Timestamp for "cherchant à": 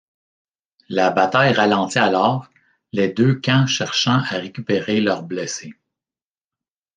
3.67-4.39